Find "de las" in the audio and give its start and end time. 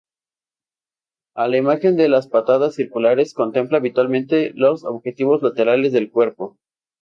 1.95-2.25